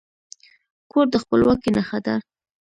کور 0.91 1.05
د 1.13 1.15
خپلواکي 1.23 1.69
نښه 1.75 1.99
ده. 2.05 2.15